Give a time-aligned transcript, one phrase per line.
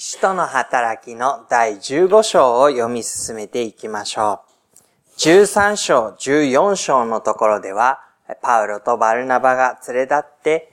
[0.00, 4.42] 使徒の働きの第15章を読み進めていきましょ
[5.16, 5.18] う。
[5.18, 7.98] 13章、14章のところでは、
[8.40, 10.72] パウロとバルナバが連れ立って、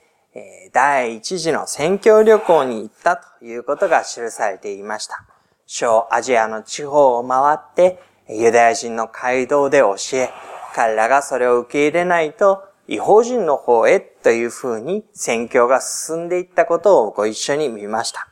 [0.72, 5.24] 第一次の宣教旅行に行ったということが記されていました。
[5.66, 10.30] 小アジアの地方を回って、ユダヤ人の街道で教え、
[10.72, 18.28] 彼らがそれを受け入れないと、違法人の方へというふうに宣教が進んでいったことをご一緒に見ました。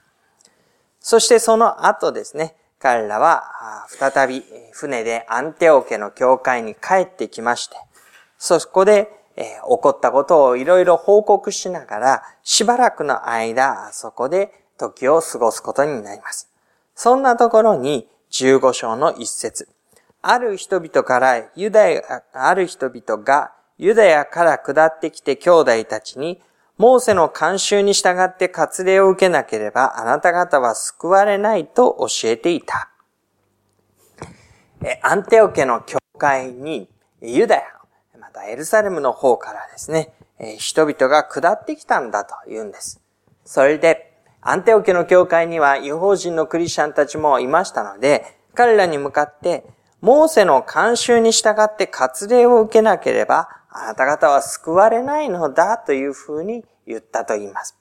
[1.04, 3.44] そしてその後ですね、彼らは
[3.88, 7.76] 再び船でアンテオ家の教会に帰ってきまして、
[8.38, 16.50] そこで、起こったことをいろいろ報告しながら、しばらくの間、そこで時を過ごすことになります。
[16.94, 19.68] そんなところに、15章の一節。
[20.22, 26.40] ある人々からユダヤ、ある人々がユダヤから下ってきて兄弟たちに、
[26.76, 32.90] モーセの慣習に従って割礼を受けなければあなた方は救われないと教えていた。
[35.02, 36.88] アンテオ家の教会に
[37.22, 37.62] ユダヤ、
[38.20, 40.12] またエルサレムの方からですね、
[40.58, 43.00] 人々が下ってきたんだと言うんです。
[43.44, 49.64] それで、アンテオ家の教会には違法人のクリスチャンたちもいましたので、彼らに向かって、
[50.00, 57.76] モーセの慣習に従って割礼を受けなければ、あなた方は救われないのだというふうに言ったと言います。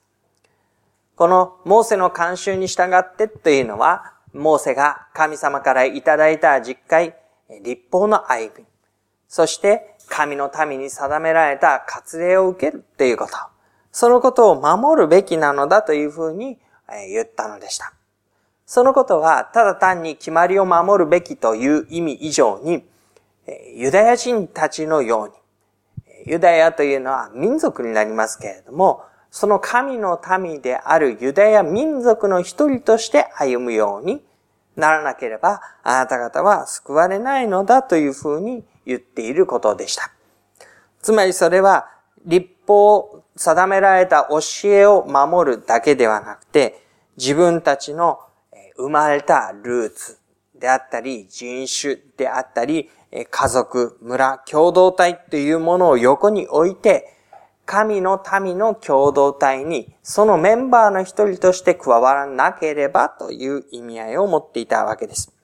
[1.16, 7.14] このモーセの慣習に従ってというのは、モーセが神様からいただいた実会、
[7.62, 8.64] 立法の歩み、
[9.28, 13.32] そして神の民に定められた割礼を受けるということ、
[13.92, 16.58] そのことを守るべきなのだというふうに
[17.08, 17.92] 言ったのでした。
[18.66, 22.84] そのことは、ただ単に決まりを守るべきという意味以上に、
[23.74, 25.34] ユダヤ人たちのように、
[26.24, 34.24] ユダヤというのは民族になりますけれども、その神の民であるユダヤ民族の一人として歩むように
[34.76, 40.10] ならなければ、あなた方は救われないのだというふうに言っていることでした。
[41.02, 41.90] つまりそれは、
[42.24, 46.82] 立法を定められた教えを守るだけではなくて、
[47.16, 48.18] 自分たちの
[48.76, 50.18] 生まれたルーツ
[50.64, 52.88] であったり、人種であったり、
[53.30, 57.12] 家族、村、共同体というものを横に置いて、
[57.66, 65.34] 神の民の共同体に、そのメンバーの一人として加わらなければという意味合いを持っていたわけです。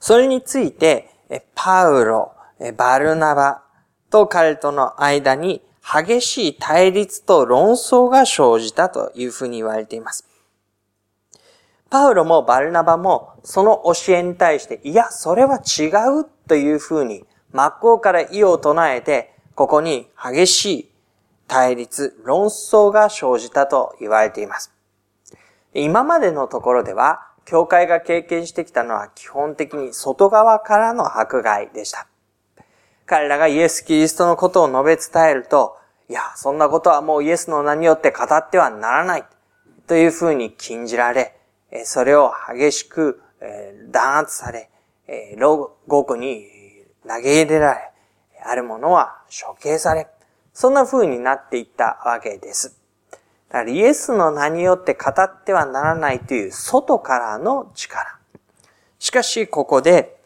[0.00, 1.08] それについて、
[1.54, 2.32] パウロ、
[2.76, 3.62] バルナバ
[4.10, 10.29] と彼との間に激しい対立と論争が生じたというふうに言われています。
[11.90, 15.88] パウロもバルナバもその教えに対して、いや、それは違
[16.20, 20.90] うというふうに真っ向から意を唱えて、ここに激しい
[21.48, 24.72] 対立、論争が生じたと言われています。
[25.74, 32.06] 今までのところでは、教会が経験してきたのは基本的に外側からの迫害でした。
[33.04, 35.76] 彼らがイエス・キリストのことを述べ伝えると、
[36.08, 39.24] いや、そんなことはもうイエスの名によって語ってはならない。
[39.88, 41.39] というふうに禁じられ、
[41.84, 43.22] それを激しく
[43.90, 44.70] 弾圧され、
[45.36, 46.46] 牢獄に
[47.06, 47.90] 投げ入れられ、
[48.44, 50.08] ある者は処刑され、
[50.52, 52.76] そんな風になっていったわけです。
[53.48, 58.18] だからイエスの名によって語ってはならないという外からの力。
[58.98, 60.20] しかしここで、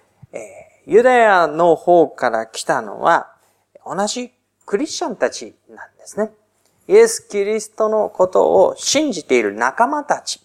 [0.87, 3.32] ユダヤの方から来たのは
[3.87, 4.34] 同じ
[4.66, 6.32] クリスチャンたちなんですね。
[6.87, 10.44] イエス・キリストのことを信じている仲間たち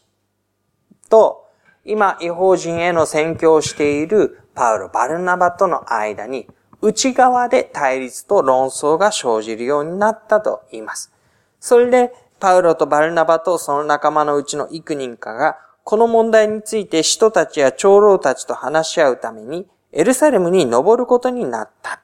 [1.10, 1.46] と、
[1.86, 6.48] 今、違法人への宣教をしているパウロ・バルナバとの間に、
[6.82, 11.12] 内側で対立と論争が生じるようになったと言います。
[11.60, 22.02] それで、パウロとバルナバとその仲間のうちの幾人かが、この問題について使徒たちや長老たちと話し合うために、エルサレムに登ることになった。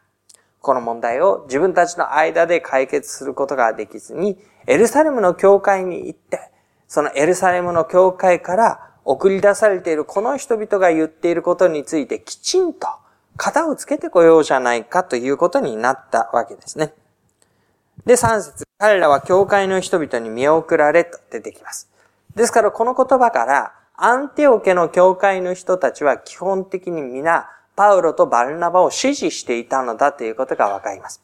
[0.59, 6.49] この問題を自分たちの間で解決することができずに、エルサレムの教会に行って、
[6.87, 12.87] そのエルサレムの教会から送り出されているこの人々が言っていることについてきちんと
[13.37, 16.93] 型をつけてこようじゃないかということになったわけですね。
[18.05, 21.89] で、3節彼らは教会の人々に見送られと出てきます。
[22.35, 31.21] ですからこの言葉から、アンテオ家の教会の人たちは基本的に皆、パウロとバルナバを支持していたのだということがわかります。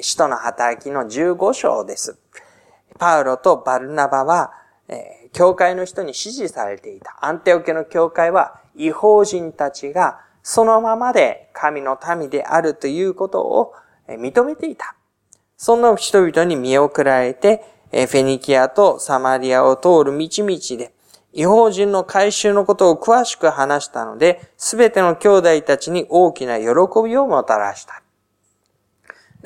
[0.00, 2.18] 使徒の働きの15章です。
[2.98, 4.52] パウロとバルナバは、
[4.88, 7.16] えー、教会の人に支持されていた。
[7.20, 13.74] アンテオ家の教会は違法人たちがそのままで神の民であるということを
[14.08, 14.96] 認めていた。
[15.56, 20.92] そんな人々に見送られて、フェニキアとサマリアを通る道々で、
[21.32, 26.66] 違法人の回収のことを詳しく話したので、すべての兄弟たちに大きな喜
[27.04, 28.02] びをもたらした。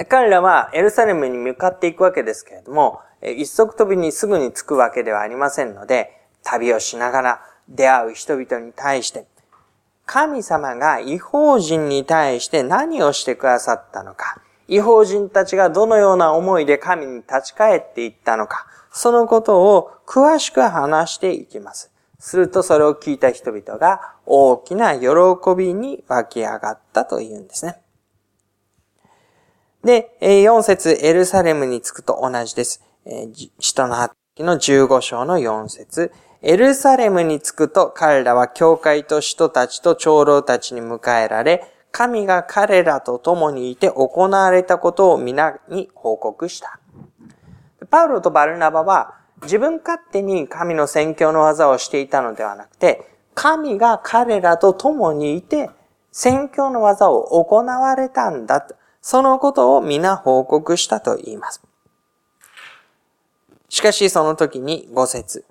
[0.09, 9.27] 彼らはエルサレムに向かっていくわけですけれども、一足飛びにすぐに着くわけではありませんので、旅をしながら出会う人々に対して、
[10.07, 21.91] 神様が違法人に対して何をしてくださったのか、違法人たちがどのような思いで神に立ち返っていったのか、そのことを詳しく話していきます。
[22.19, 25.09] するとそれを聞いた人々が大きな喜
[25.57, 27.81] びに湧き上がったというんですね。
[29.83, 32.83] で、4節エルサレムに着くと同じです。
[33.59, 36.13] 使徒の発記の15章の4節
[36.43, 46.81] エルサレムに着くと彼らは教会と使徒たちと長老たちに迎えられ、神が彼らと共にいて行われたことを皆に報告した。
[47.91, 55.71] パウロとバルナバは自分勝手に神の宣教の技をしていたのではなくて、神が彼らと共にいて
[56.13, 58.67] 宣教の技を行われたんだ。
[59.01, 61.63] そのことを皆報告したと言います。
[63.75, 65.45] しかしその時に五節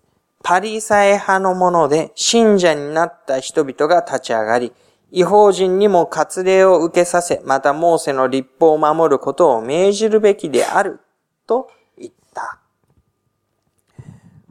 [0.44, 4.72] パリサエ派のもので信者になった人々が立ち上がり、
[5.12, 11.02] 違法人にも割礼を受けさせ、またモーセの立法を守ることを命じるべきである、
[11.46, 12.60] と言った。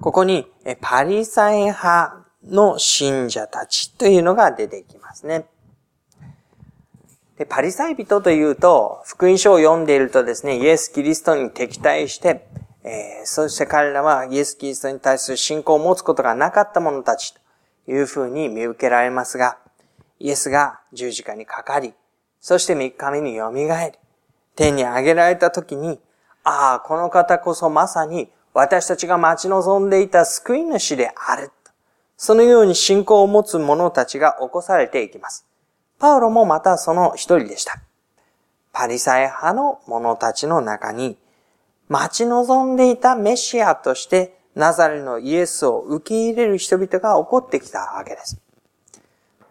[0.03, 0.47] ここに、
[0.83, 5.47] パリサエ派の信者たちというのが出てきますね。
[7.39, 12.47] で、パリサイ人というと、福音書を読んでいるとですね、イエス・キリストに敵対して、
[12.85, 17.41] えー、そして彼らはイエス・キリストに対する信仰を持つことがなかった者たちと
[17.91, 19.59] いうふうに見受けられますが、
[20.19, 21.95] イエスが十字架にかかり、
[22.41, 23.67] そして三日目に蘇り、
[24.57, 26.01] 天に上げられた時に、
[26.45, 31.51] ああ、この方こそまさに私たちが待ち望んでいた救い主である。
[32.17, 35.47] そのように信仰を持つ者たちが起こされていきます。
[35.99, 37.81] パウロもまたその一人でした。
[38.73, 41.17] パリサイ派の者たちの中に、
[41.93, 48.41] 待ち望んでいたメシアとしてナザレのイエスを受け入れる人々が起こってきたわけです。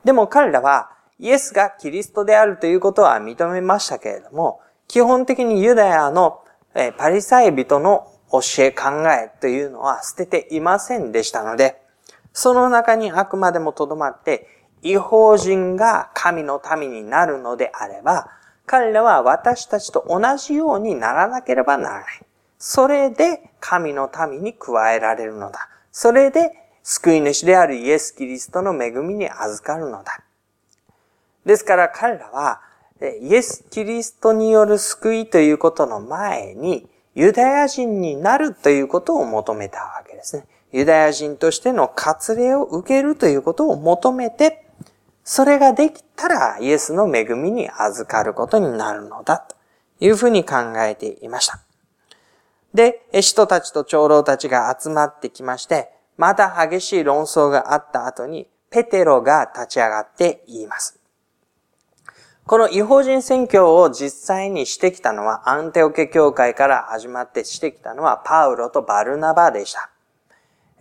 [0.04, 0.90] でも彼らは
[1.20, 6.44] イエスがキリストであるということは認めましたけれども、基本的にユダヤの
[6.98, 11.80] パリサイ人の教え考えというのは捨てていませんでしたので、
[12.34, 14.48] その中にあくまでもとどまって
[14.82, 18.32] 違法人が神の民になるのであれば、
[18.66, 22.26] 彼らは私たちと同じようにならなければならない。
[22.64, 25.68] それで神の民に加えられるのだ。
[25.92, 26.52] それで
[26.84, 30.22] 救い主であるイエス・キリストの恵みに預かるのだ。
[31.44, 32.62] ですから彼らは、
[33.20, 40.46] イエス・キリストによる救いということの前に、ユダヤ人になるということを求めたわけですね。
[40.72, 44.68] ユダヤ人としての割礼を受けるということを求めて、
[45.24, 49.56] それができたらイエスの恵みに預かることになるのだと
[50.00, 51.60] いうふうに考えていました。
[52.74, 61.00] で、使徒たちと長老たちが集まってきまして、また激しい論争があった後に、ペテロが立ち上がって言います。
[62.46, 69.90] この違法人宣教を実際にしてきたのは、アンテオケ教会から始まってしてきたのは、パウロとバルナバでした。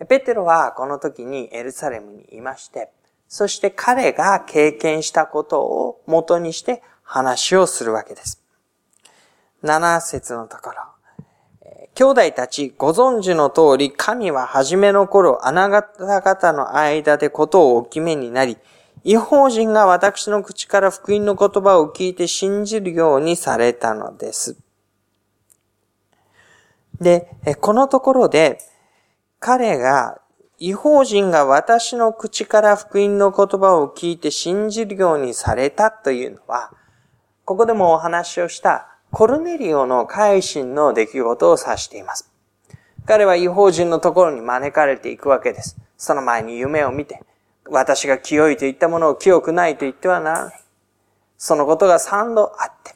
[0.05, 2.91] ペテロはこの時にエルサレムにいまして、
[3.27, 8.41] そして彼が経験したことを元にして話をするわけです。
[9.63, 10.90] 7節のところ。
[11.93, 18.57] 兄弟たちご存知の通り、神は初めの頃、あなた方の間でことをお決めになり、
[19.03, 24.57] 違法人が私の口から福音の言葉を聞いて信じるようにされたのです。
[26.99, 27.27] で、
[27.59, 28.59] このところで、
[29.39, 30.21] 彼が
[30.59, 36.71] 違法人が私の口から福音の言葉を聞いて信じるようにされたというのは、
[37.43, 42.31] ここでもお話をしたコルネリオの改心の出来事を指しています。
[43.05, 45.77] 彼は違法人のところに招かれていくわけです。
[45.97, 47.21] その前に夢を見て、
[47.69, 50.61] 私が清いと言ったものを清くないと言ってはならない。
[51.37, 52.95] そのことが三度あって。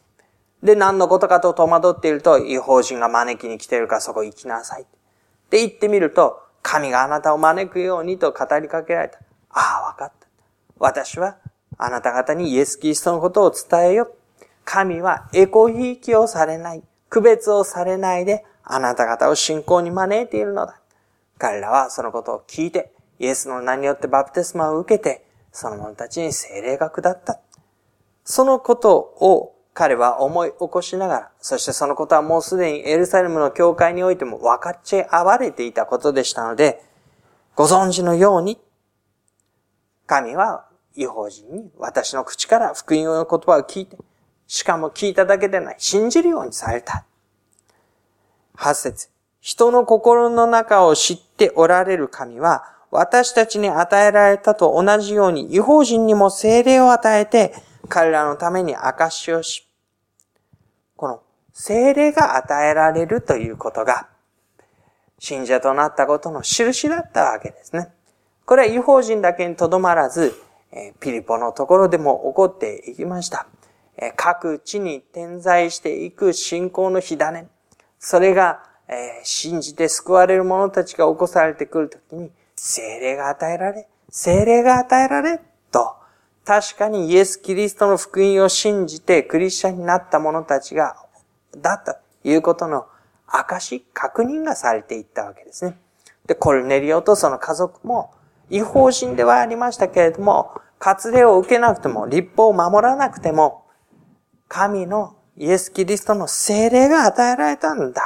[0.63, 4.86] で、何のことかと戸惑っていると、違法人が招きに来ているからそこ行きなさい。
[5.50, 9.19] で、行ってみると、神があなたを招くようにと語りかけられた。
[9.50, 10.27] ああ、わかった。
[10.79, 11.38] 私は
[11.77, 14.15] あなた方にイエス・キリストのことを伝えよ。
[14.65, 16.84] 神はエコひいきをされない。
[17.10, 20.81] 区別をされないで、あなた方を信仰に招いているのだ。
[21.38, 27.39] 彼らはそのことを聞いて、イエスの名によってバプテスマを受けて、その者たちに精霊が下った。
[28.25, 36.84] そのことを彼は思い起こしながら、そしてそのことはもうすでにエルサレムの教会においても分かち合われていたことでしたので、
[37.55, 38.60] ご存知のように、
[40.07, 43.98] 神は違法人に私の口から福音の言葉を聞いて、
[44.47, 47.05] しかも聞いただけでない、信じるようにされた。
[48.55, 49.09] 八節。
[49.41, 57.53] 人の心の中を知っておられる神は、私たちに与えられたと同じように、違法人にも精霊を与えて、
[57.89, 59.67] 彼らのために証しをし、
[60.95, 61.21] この
[61.53, 64.07] 精霊が与えられるということが、
[65.19, 67.91] 信者となったことの印だったわけですね。
[68.45, 70.33] これは違法人だけにとどまらず、
[70.99, 73.47] ピリポのところでも起こっていきました。
[74.15, 77.47] 各地に点在していく信仰の火種。
[77.99, 78.63] それが、
[79.23, 85.95] 信じて救われる者たちが起こされてくるときに、精霊が与えられ、精霊が与えられ、と、
[86.45, 90.95] 確かにイエス・キリストの福音を信じてクリスチャンになった者たちが、
[91.57, 92.85] だということの
[93.27, 95.77] 証、確認がされていったわけですね。
[96.27, 98.11] で、コルネリオとその家族も、
[98.49, 103.64] 違法人ではありましたけれども、割礼を受けなくても、立法を守らなくても、
[104.47, 108.01] 神のイエス・キリストの精霊が与えられたんだ。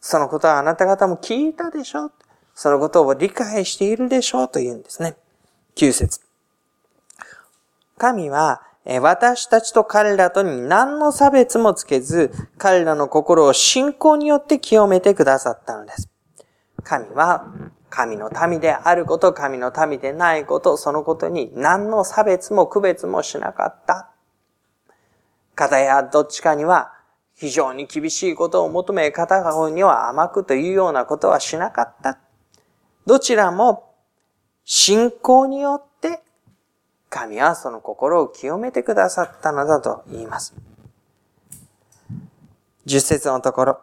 [0.00, 2.12] そのことはあなた方も聞いたでしょう。
[2.54, 5.16] そのことを理解しているでしょうと言うんですね。
[5.76, 6.20] 9節
[7.96, 8.62] 神は
[9.00, 16.08] 私たちと彼らとに何の差別もつけず、彼らの心を信仰によって清めてくださったのです。
[16.84, 17.52] 神は
[17.90, 24.10] 神の民であること、神の民でないこと、そのことに何の差別も区別もしなかった。
[25.58, 26.92] 片やどっちかには
[27.34, 32.18] 非常に厳しいことを求め、片方には甘くというようなことはしなかった。
[33.06, 33.92] どちらも
[34.64, 36.20] 信仰によって
[37.10, 40.54] 神はその心を清めてくださったのだと言います。
[42.84, 43.80] 十節のところ。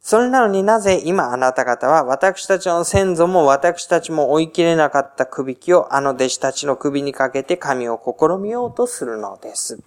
[0.00, 9.80] それなのになぜ今あなた方は私たちの先祖も私たちも追い切れなかった首輝をあの弟子たちの首にかけて神を試みようとするのです。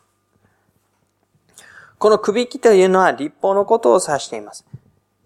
[1.97, 4.65] この首輝というのは立法のことを指しています。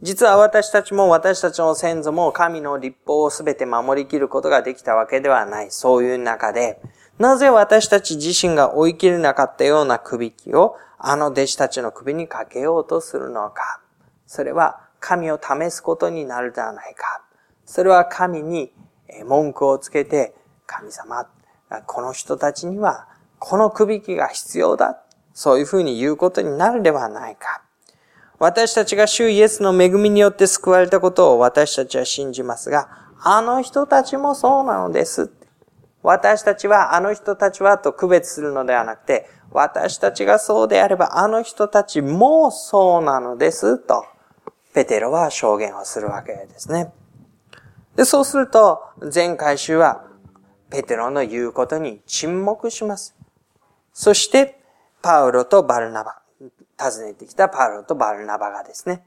[0.01, 5.71] 実は私たちも私たちの先祖も神の立法をすべて守りきることができたわけではない。
[5.71, 6.79] そういう中で、
[7.17, 13.81] なぜ私たち自身が追い切れなかったような首輝をあの弟子たちの首にかけようとするのか。
[14.27, 17.23] それは神を試すことになるではないか。
[17.65, 18.71] それは神に
[19.25, 20.35] 文句をつけて、
[20.65, 21.27] 神様、
[21.87, 23.07] この人たちには
[23.39, 25.01] この首輝が必要だ。
[25.39, 27.61] そういうふうに言うことになるではないか。
[28.39, 32.89] 私たちが主イエスの恵みによって救われたことを私たちは信じますが、
[33.23, 35.31] あの人たちもそうなのです。
[36.03, 44.03] 私たちはあの人たちはと区別するのではなくて、私たちがそうであればあの人たちもそうなのですと
[44.73, 46.91] ペテロは証言をするわけですね。
[47.95, 48.81] で、そうすると、
[49.13, 50.03] 前回週は、
[50.69, 53.15] ペテロの言うことに沈黙します。
[53.93, 54.58] そして、
[55.01, 56.21] パウロとバルナバ、
[56.79, 59.03] 訪ねてきたパウロとバルナバがですね、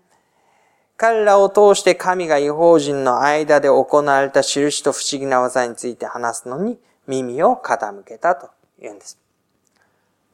[0.96, 9.18] 彼らを通して神が違法人の間で行われた印と不思議な技について話すのに耳を傾けたと言うんです。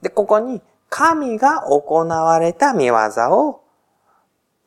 [0.03, 0.61] で、ここに
[0.91, 2.95] 神が行われた見業
[3.31, 3.63] を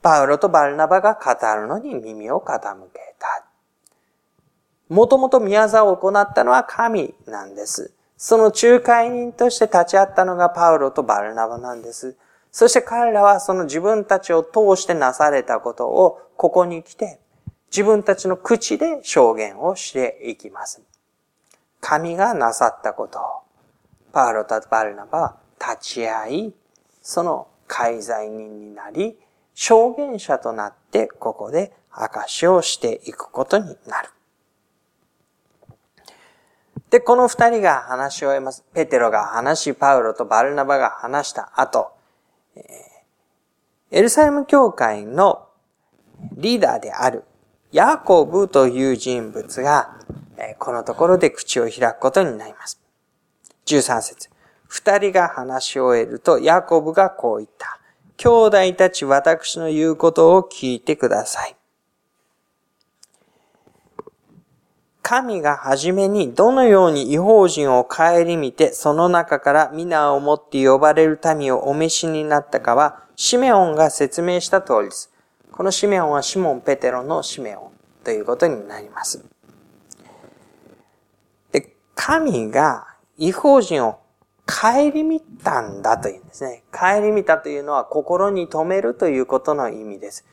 [0.01, 3.45] パウロとバルナバが語るのに耳を傾けた。
[4.89, 7.93] もともと宮沢を行ったのは神なんです。
[8.23, 12.15] その仲介人として立ち会ったのがパウロとバルナバなんです。
[12.51, 17.19] そして彼らはその自分たちを通してなされたことをここに来て
[17.71, 20.83] 自分たちの口で証言をしていきます。
[21.79, 23.23] 神がなさったことを
[24.13, 26.53] パウロとバルナバは立ち会い、
[27.01, 29.17] その介在人になり、
[29.55, 34.09] 証言者となってここで証をしていくことになる。
[36.91, 38.65] で、この二人が話し終えます。
[38.73, 41.93] ペテロが話し、パウロとバルナバが話した後、
[43.89, 45.47] エルサレム教会の
[46.33, 47.23] リーダーである
[47.71, 49.97] ヤコブという人物が、
[50.59, 52.81] このところで口を開くことになります。
[53.67, 54.29] 13節
[54.67, 57.79] 二人が話し終えると、ヤコブがこう言った。
[58.17, 61.55] 兄弟たち私の言うことを聞いてください。
[65.11, 75.11] 神がはじめにどのように違法人を顧みて、その中から皆をもって呼ばれる民をお召しになったかは、シメオンが説明した通りです。
[75.51, 77.71] このシメオンはシモン・ペテロのシメオン
[78.05, 79.21] ということになります。
[81.51, 82.87] で、神が
[83.17, 83.99] 違法人を
[84.47, 86.63] 帰り見たんだというんですね。
[86.71, 90.25] 帰り見たというのは心に留めるということの意味です。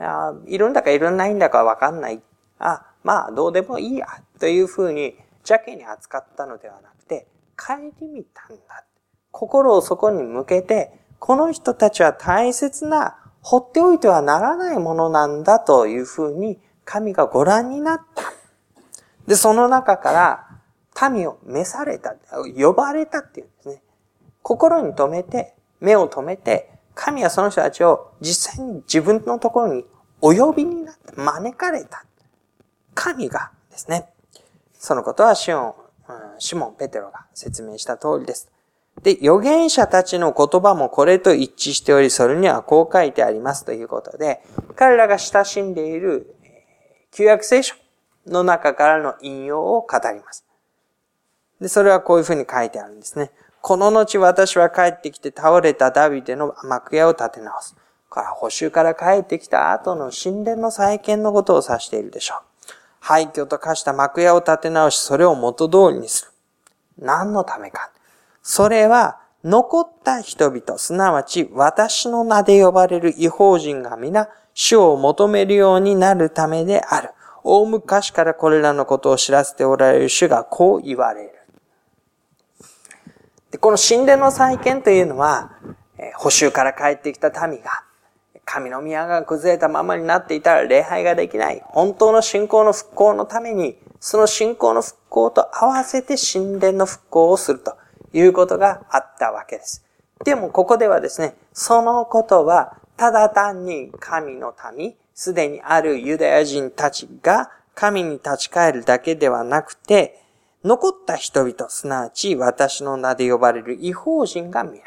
[0.00, 2.20] あいるんだかいるんないんだかわかんない。
[2.58, 5.16] あ、まあどうでもいいやというふうに
[5.48, 7.26] 邪気に扱ったのではなくて、
[7.56, 8.84] 帰り見たんだ。
[9.30, 18.22] 心をそこに向けて、この人たちは大切な、放っておいてはならないものなんだというふうに神がご覧になった。
[19.26, 22.14] で、その中から民を召された、
[22.56, 23.82] 呼ばれたっていうんですね。
[24.42, 29.84] 心に留めて、目を留めて、神はその人たちを実際に自分のところに
[30.20, 32.04] お呼びになった、招かれた。
[32.94, 34.13] 神がですね。
[34.84, 35.74] そのことはシオン、
[36.38, 38.50] シモン・ペテロが説明した通りです。
[39.02, 44.42] で、預言者たちの言葉もこれと一致しており、それにはこう書いてありますということで、
[44.76, 46.36] 彼らが親しんでいる
[47.12, 47.74] 旧約聖書
[48.26, 50.44] の中からの引用を語ります。
[51.62, 53.30] で、それはこういうふうに書いてあるんですね。
[53.62, 57.74] この後私は帰ってきて倒れたダビデの幕屋を建て直す。
[58.10, 62.53] から補修から帰ってきた後の神殿の再建のことを指しているでしょう。
[63.04, 67.04] 廃墟と化した幕屋を建て直し、それを元通りにする。
[67.04, 67.90] 何のためか。
[68.42, 77.10] それは、残った人々、すなわち私の名で呼ばれる違法人が皆、主を求めるようになるためである。
[77.42, 81.32] 大昔からこれらのことを知らせておられる主がこう言われる。
[83.50, 85.50] でこの神殿の再建というのは、
[86.16, 87.83] 補修から帰ってきた民が、
[88.54, 91.60] 神の宮が崩れたままになっていたら礼拝ができない。
[91.66, 97.76] 本当の信仰の復興のために、その信仰の復興と合わせて神殿の復興をすると
[98.12, 99.84] いうことがあったわけです。
[100.24, 110.22] でもここではですね、そのことはただ単に神の民、すでにあるユダヤ人たちが神に立ち返るだけではなくて、
[110.62, 114.80] 残った人々、すなわち私の名で呼ばれる違法人が皆。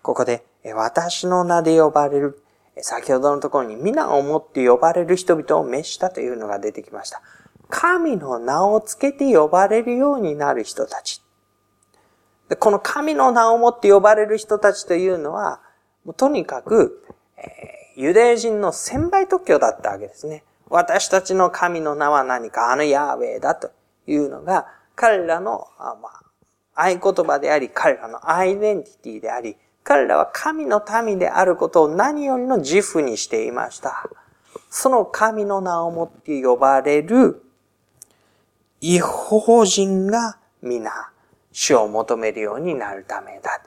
[0.00, 2.42] ここで私の名で呼ばれる、
[2.80, 7.22] 先ほどのところに皆をもって呼ばれる人々を召したというのが出てきました。
[7.68, 11.22] 神の名をつけて呼ばれるようになる人たち。
[12.58, 15.60] この神の名をもって呼ばれる人たちというのは、
[16.16, 17.04] とにかく、
[17.36, 20.44] えー、ユダヤ人の千倍特許だったわけですね。
[20.70, 23.70] 私たちの神の名は何か、あのヤーウェイだと
[24.06, 26.22] いうのが、彼らの、あまあ、
[26.74, 29.56] 合言葉であり、彼らのアイデンティティであり、
[29.88, 34.06] 彼らは神の民であることを何よりの自負にしていました。
[34.68, 37.42] その神の名をもって呼ばれる
[38.82, 40.90] 違法人が皆、
[41.52, 43.62] 主を求めるようになるためだ。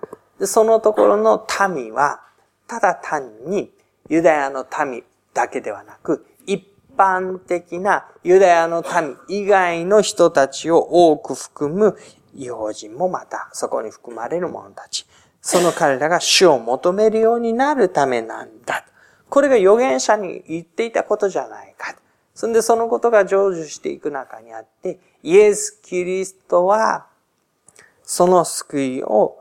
[0.46, 1.44] そのところの
[1.76, 2.22] 民は、
[2.68, 3.72] ただ単に
[4.08, 5.04] ユダヤの民
[5.34, 6.64] だけではなく、一
[6.96, 8.84] 般的なユダヤの
[9.28, 11.98] 民以外の人たちを多く含む
[12.36, 15.08] 違法人もまたそこに含まれる者たち。
[15.42, 18.86] その彼らが主を求めるようになるためなんだ。
[19.30, 21.96] これが預言者に言っていたことじゃないか。
[22.36, 27.08] そんでそのことが成就していく中にあって、イエス・キリストは、
[28.04, 29.38] その救いを、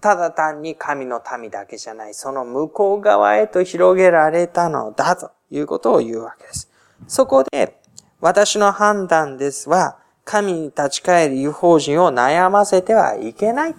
[0.00, 6.70] ただ単に神の民だけじゃない、その向こう側へと広げられたのだということを言うわけです。
[7.06, 7.80] そこで、
[8.20, 13.74] 私の判断ですは、神に立ち返る違法人を悩ませてはいけない。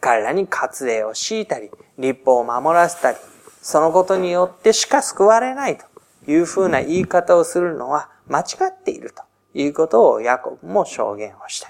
[0.00, 3.18] 彼らに割礼を敷いたり、立法を守らせたり、
[3.62, 5.84] そのことによってしか救われないと
[6.30, 9.22] いうふうな言い方をするのは間違っていると
[9.54, 11.66] いうことをヤコブも証言をして、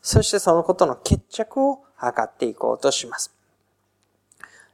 [0.00, 3.32] そしてそのことの決着を図っていこうとします。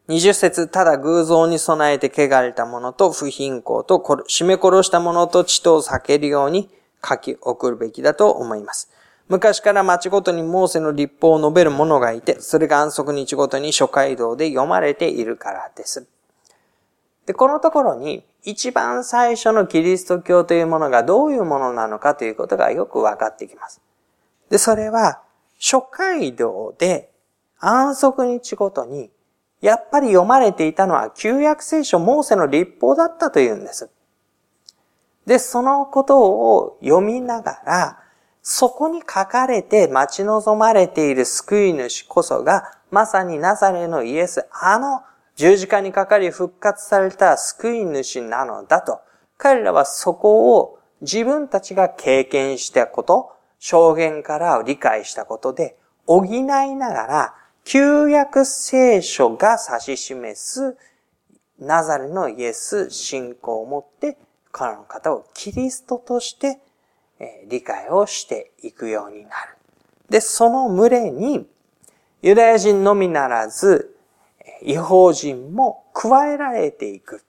[0.09, 6.69] 二十節、ただ偶像に備えて汚れた者と不貧困と締め殺した者と血とを避けるように
[7.05, 8.91] 書き送るべきだと思います。
[9.29, 16.07] 昔から町ごとにモーセの立法を述べる者がいて、それが安息日ごとに諸街道で読まれているからです。
[17.27, 23.81] で、このところに、一番最初のキリスト教というものがどういうものなのかということがよく分かってきます。
[24.51, 25.23] で、それは、
[25.59, 27.13] 諸街道で
[27.61, 29.11] 安息日ごとに、
[29.61, 33.89] やっぱり読まれていたのは旧約聖書モーセの立法だったというんです。
[35.25, 38.02] で、そのことを読みながら、
[38.43, 45.03] そこに書かれて待ち望まれている救い主こそが、まさにナザレのイエス、あの
[45.37, 49.01] 十字架にかかり復活された救い主なのだと。
[49.39, 55.77] 彼らはそこを自分たちが経験したこと、証言から理解したことで
[56.07, 60.77] 補いながら、旧約聖書が指し示す
[61.61, 64.19] ナザレのイエス信仰を持って、
[64.51, 66.59] 彼の方をキリストとして
[67.49, 69.57] 理解をしていくようになる。
[70.09, 71.47] で、その群れに、
[72.21, 73.97] ユダヤ人のみならず、
[74.63, 77.25] 違法人も加えられていく。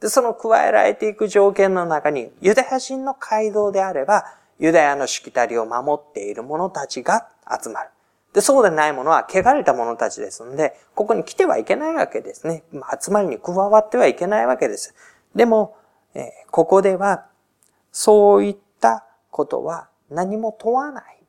[0.00, 4.24] で、その加えられていく条件の中に、ユダヤ人の街道であれば、
[4.58, 7.28] ユダヤのしきたりを守っている者たちが
[7.62, 7.90] 集まる。
[8.32, 12.64] で、そうでない者は汚れた者たちですので、ここに来てはいけないわけですね。
[13.00, 14.94] 集まりに加わってはいけないわけです。
[15.34, 15.76] でも、
[16.14, 17.26] え、ここでは、
[17.92, 18.65] そういった
[19.36, 21.22] ことは何も問わない。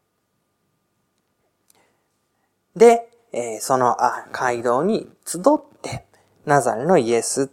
[2.74, 3.98] で、え、その
[4.32, 5.42] 街道に集っ
[5.82, 6.06] て、
[6.46, 7.52] ナザレのイエス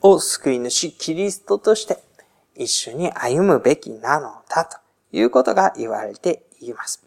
[0.00, 1.98] を救い主、キリストとして
[2.56, 4.78] 一緒に歩むべきなのだと
[5.12, 7.04] いうことが言われています。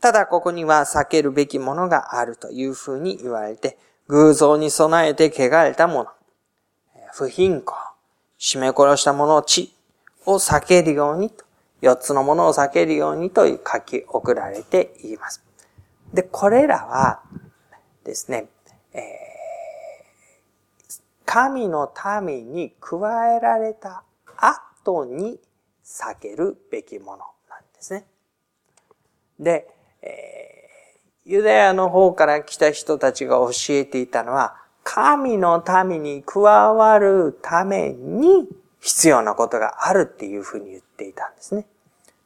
[0.00, 3.76] ただここには避けるべきものがあるというふうに言われて、
[4.08, 6.10] 偶像に備えて汚れたもの、
[7.12, 7.76] 不貧困、
[8.38, 9.73] 締め殺した者、地
[10.26, 11.44] を避けるようにと、
[11.80, 15.42] 四つのものを避けるようにと書き送られています。
[16.12, 17.20] で、これらは
[18.04, 18.46] ですね、
[18.92, 24.04] えー、神の民に加えられた
[24.84, 25.38] 後に
[25.84, 28.06] 避けるべきものなんですね。
[29.38, 29.68] で、
[30.02, 38.46] えー、ユダヤの方から来た人たちが教えていたのは、神の民に加わるために
[38.84, 41.66] 必要なことがあるっていうふうに言っていたんですね。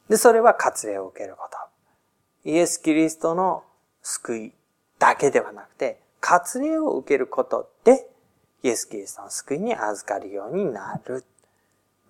[0.09, 1.57] で、それは割礼を受けること。
[2.49, 3.63] イエス・キリストの
[4.03, 4.53] 救い
[4.99, 8.09] だけではなくて、割礼を受けることで、
[8.61, 11.23] イエス・キリストの救いに預かるようになる。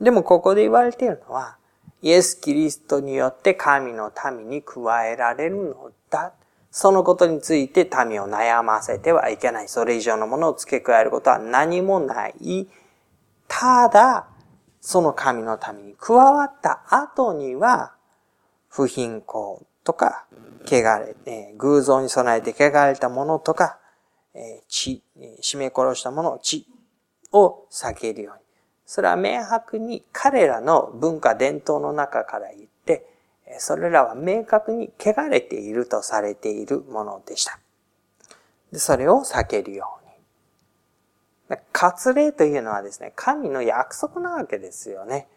[0.02, 1.58] でもここで言われているのは、
[2.02, 6.34] イエス・キリストによって神の民に加えられるのだ。
[6.72, 9.68] そのことについて民を悩ませてはいけない。
[9.68, 12.68] それ以上のものを付け加えることは何もない。
[13.48, 14.28] ただ、
[14.82, 17.94] その神の民に加わった後には、
[18.70, 20.26] 不貧困とか、
[20.66, 23.80] 汚れ、えー、偶像に備えて汚れたものとか、
[24.34, 25.04] えー、血、
[25.42, 26.68] 締め殺したもの、血
[27.32, 28.42] を避けるように。
[28.86, 33.08] それは明白に彼らの文化伝統の中から言って、
[33.60, 37.60] それらは明確に汚れているとされているものでした。
[38.72, 40.09] でそれを避けるように。
[41.74, 45.28] 割礼というのはですね、神の約束なわけですよね。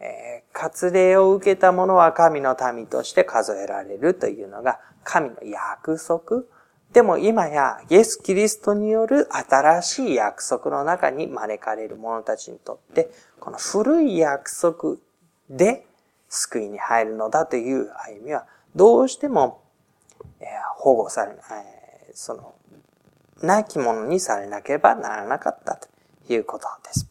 [0.00, 6.44] えー、割礼を受けた者は神の民として数えられるというのが神の約束。
[6.92, 14.96] でも今やイエス・キリストによる新しい約束の中に招かれる者たちにとって、この古い約束
[15.50, 15.84] で
[16.28, 19.62] 救いに入るのだという歩みは、どうしても、
[20.40, 21.40] えー、保護されない、
[22.08, 22.54] えー、その、
[23.42, 25.88] 亡き者にされなければならなかったと
[26.32, 27.10] いうことです。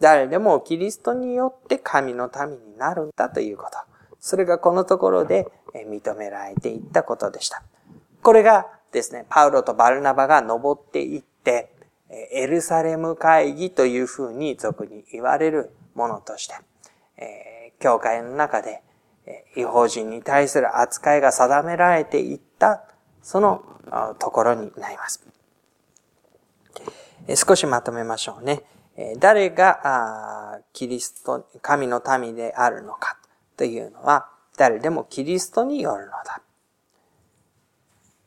[0.00, 3.78] 誰でもキリストによって神の民になるんだということ。
[4.18, 7.62] それがこのところで認められていったことでした。
[8.22, 11.74] これがですね、パウロとバルナバが登っていって、
[12.32, 16.54] エルサレム会議というふうに俗に言われるものとして、
[17.16, 18.82] え、教会の中で、
[19.56, 22.84] 違法人に対する扱いが定められていった、
[23.22, 23.62] その
[24.18, 25.24] ところになります。
[27.36, 28.62] 少しまとめましょうね。
[29.18, 33.18] 誰がキリスト、神の民であるのか
[33.56, 36.42] というのは、誰でもキリストによるのだ。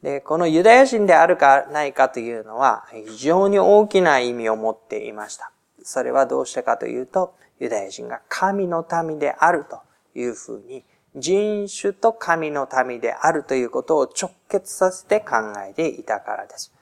[0.01, 5.51] で、このユダヤ人であるかないかというのは非常に大きな意味を持っていました。
[5.83, 9.81] それはどうしてかというと、ユダヤ人が神の民であると
[10.15, 10.83] いうふうに、
[11.15, 15.35] 人種と神の民であるということを直結させて考
[15.65, 16.73] えていたからです。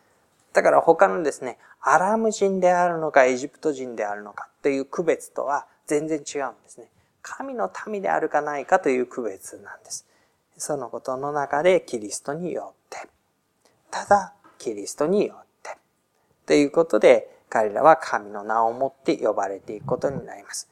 [0.53, 6.87] だから他のですね、アラム人であるのかエジプト人であるのかという区別とは全然違うんですね。
[7.21, 10.05] 神の民であるかないかという区別なんです。
[10.57, 13.07] そのことの中でキリストによって、
[13.89, 15.77] ただキリストによって、
[16.45, 20.69] ということで彼らは神の名をもって呼ばれていくことになります。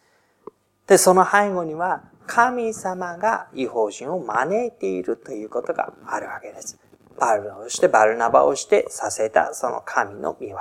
[0.87, 6.77] で、その背後には神様が違法人を招いているということがあるわけです。
[7.19, 10.57] パウロをしてバルナバをしてさせたその神の見業。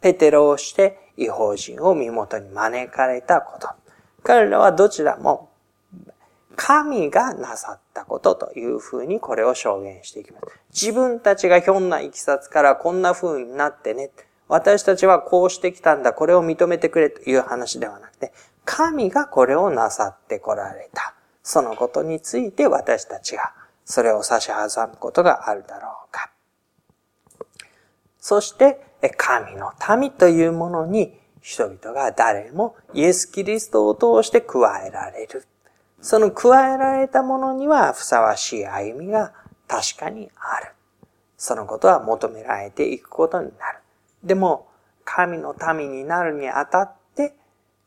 [0.00, 3.68] ペテロをして違法人を身元に招かれたこと。
[4.22, 5.50] 彼らはどちらも
[6.56, 10.46] 神がなさったことというふうにこれを証言していきます。
[10.72, 14.10] 自分たちがひょんな行きさつからこんな風になってね。
[14.48, 16.12] 私たちはこうしてきたんだ。
[16.12, 18.32] これを認めてくれという話ではなくて、
[18.64, 21.14] 神がこれをなさってこられた。
[21.42, 23.52] そのことについて私たちが
[23.84, 26.30] それを差し挟むことがあるだろうか。
[28.18, 28.80] そして、
[29.16, 35.44] 神の民というものに人々が誰もイエス・キリストを通して加えられる。
[36.00, 39.32] その加えられたものにはふさわしい歩みが
[39.66, 40.72] 確かにある。
[41.36, 43.78] そのことは求められていくことになる。
[44.22, 44.68] でも、
[45.04, 47.34] 神の民になるにあたって、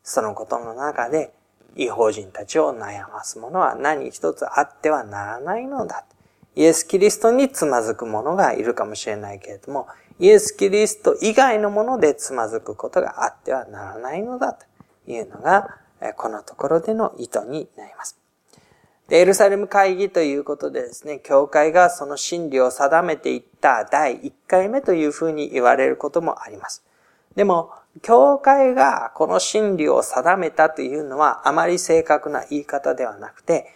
[0.02, 1.32] そのことの中で
[1.76, 6.04] 違法人たちを悩ますものは何一つあってはならないのだ。
[6.54, 9.86] イエス・キリストにつまずく者がいるかもしれないけれども、
[10.18, 14.64] イエス・キリスト以外のものでつまずくことがあってはならないのだと
[15.06, 15.78] いうのが、
[16.16, 18.18] このところでの意図になります。
[19.08, 26.82] で、エルサレム会議ということでですね、教会がその真理を定めていった第1回目というふうに言われることもあります。
[27.36, 27.70] でも、
[28.02, 33.72] 教会がこの真理を定めたというのはあまり正確な言い方ではなくて、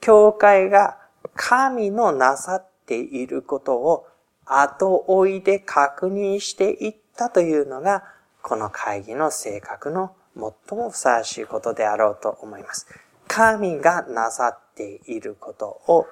[0.00, 0.98] 教会が
[1.34, 4.06] 神のなさっていることを
[4.44, 8.04] 後追いで確認していったというのが、
[8.42, 12.86] この会議の性格の最もふさわしいことであろうと思います。
[13.28, 16.06] 神がなさっていることを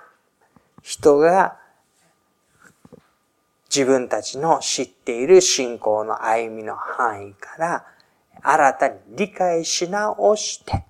[0.83, 1.59] 人が
[3.75, 7.87] 自分たちの知っている信仰の歩みの範囲から
[8.43, 10.85] 新たに理解し直して、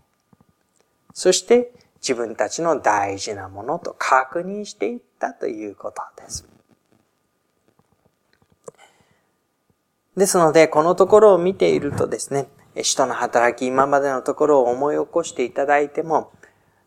[1.12, 6.48] そして自分たちの大事なものと確認していったということです。
[10.16, 12.48] ですので、このところを見ているとですね、
[12.82, 16.32] 使徒の働き、今までのところを思い起こしていただいても、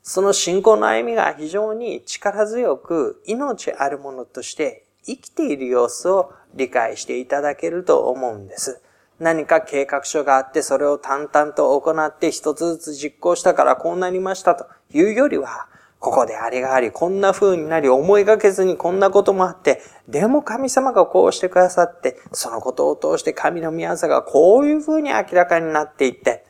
[0.02, 8.82] その信仰の歩みが非常に力強く命あるものとして生きている様子を理解していただけると思うんです。
[9.20, 15.68] 何か計画書があってそれを淡々と行って一つずつ実行したからこうなりましたというよりは、
[16.00, 26.46] ここであれがあり、こんな風になり、思いがけずにこんなこともあって、でも神様がこうしてくださって、そのことを通して神の宮さがこういう風に明らかになっていって、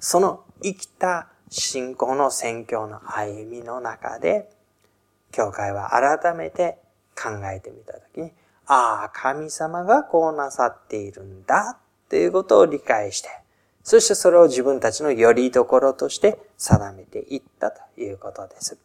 [0.00, 4.50] その生きた信仰の宣教の歩みの中で、
[5.30, 6.81] 教会は改めて
[7.14, 8.32] 考えてみたときに、
[8.66, 13.28] ああ、神様がこうなさっているんだということを理解して、
[13.82, 18.78] そしてそれを自分たちのよりどころとして定めていったということです。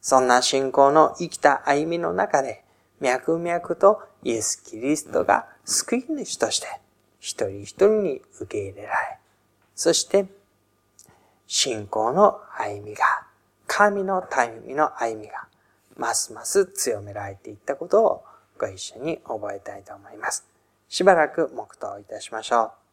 [0.00, 2.64] そんな信仰の生きた歩みの中で、
[3.00, 6.66] 脈々とイエス・キリストが救い主として
[7.20, 9.18] 一人一人に受け入れられ、
[9.74, 10.26] そして
[11.46, 13.04] 信仰の歩みが、
[13.66, 15.46] 神の歩みの歩みが、
[15.96, 18.24] ますます強められていったことを
[18.58, 20.46] ご一緒に覚えたいと思います。
[20.88, 22.83] しばらく黙祷いたしましょう。